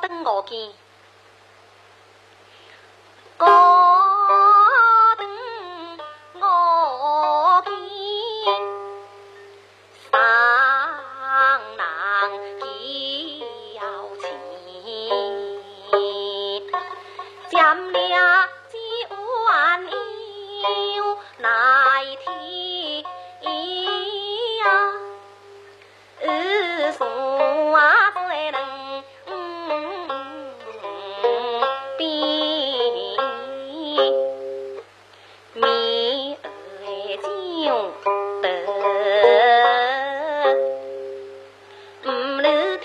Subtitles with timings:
[0.00, 0.70] 等我见，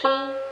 [0.03, 0.42] 五